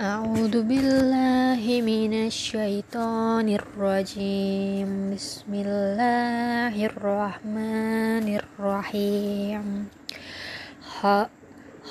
[0.00, 9.88] أعوذ بالله من الشيطان الرجيم بسم الله الرحمن الرحيم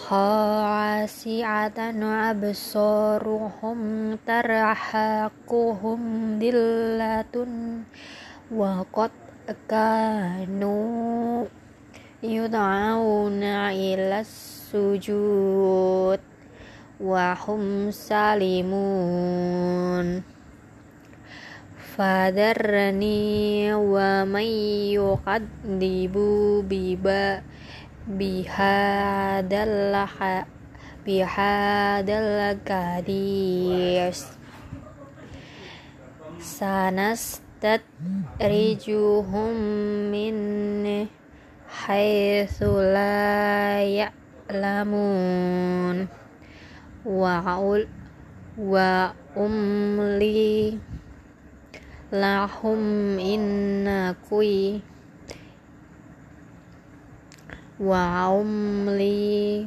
[0.08, 1.80] خاشعة
[2.32, 3.78] أبصارهم
[4.28, 6.00] ترهقهم
[6.40, 7.36] ذلة
[8.56, 9.12] وقد
[9.70, 11.46] كانوا
[12.24, 13.44] يدعون
[13.84, 16.20] إلى السجود
[17.02, 18.88] وهم سالمون
[21.98, 24.50] فذرني ومن
[24.98, 26.16] يكذب
[28.08, 29.64] بهذا
[31.08, 32.16] بهذا
[32.68, 34.24] الحديث
[36.40, 37.82] سنستدرجهم
[40.12, 40.36] من
[41.70, 43.82] حيث لا
[44.52, 46.08] يعلمون
[47.03, 47.87] wa'ul
[48.59, 50.79] wa umli
[52.15, 54.83] lahum inna kui.
[57.83, 59.67] Wa umli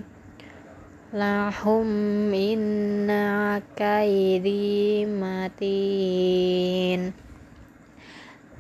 [1.12, 7.12] lahum inna kaidi matin.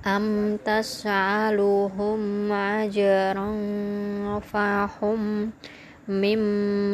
[0.06, 5.52] Am tas'aluhum ajran fahum
[6.08, 6.94] mim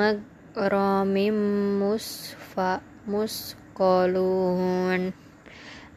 [0.56, 5.14] romim musfa muskolun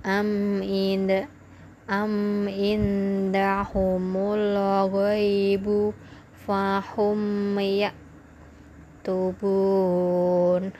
[0.06, 0.30] am
[0.62, 1.10] ind
[1.90, 4.54] am indahumul
[4.94, 5.90] ghaibu
[6.46, 7.90] fahum ya
[9.02, 10.70] tubun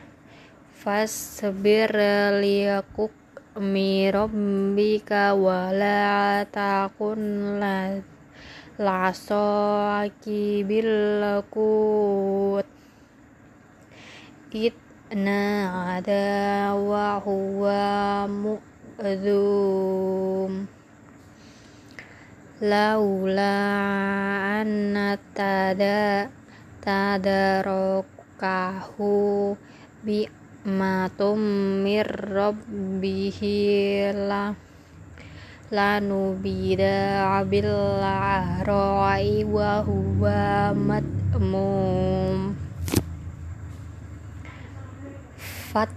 [0.70, 1.90] fasbir
[2.38, 3.10] liyakuk
[3.58, 7.98] mirabbika wala takun la
[8.74, 12.53] lasoki bilaku
[14.54, 15.66] itna
[15.98, 19.50] ada wa huwa mu'zum
[22.62, 23.58] laula
[24.62, 26.30] anna tada
[26.78, 28.38] tadarokahu
[30.06, 30.30] bi
[30.62, 31.42] matum
[31.82, 33.58] mir rabbihi
[34.14, 34.54] la
[35.74, 37.74] lanubida bil
[38.06, 42.63] arai wa huwa matmum
[45.74, 45.90] wafat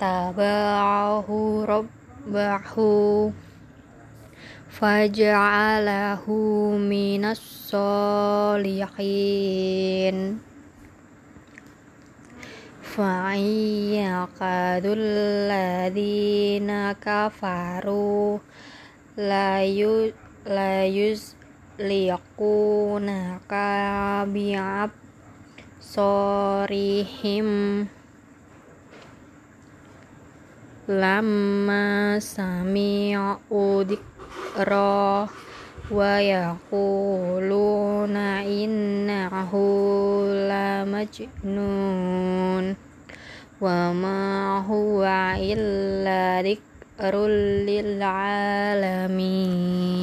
[0.00, 3.28] fajtabahu rabbahu
[4.72, 6.32] faj'alahu
[6.80, 8.88] minas solihin
[12.80, 15.04] fa'iyakadul
[15.52, 18.40] ladhina kafaru
[19.20, 20.16] layu
[20.48, 21.36] layus
[21.76, 23.44] liyakuna
[24.24, 24.88] bi'ab
[25.90, 27.50] absorihim
[32.22, 33.18] sami
[33.50, 33.98] audik
[34.70, 35.26] roh
[35.90, 37.26] wa yaquluna
[38.46, 41.58] innahu lamajnun.
[43.58, 49.99] Wa ma huwa illa dikrul lil alamin.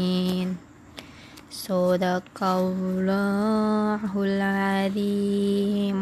[1.67, 5.99] Sadaqallahul Azim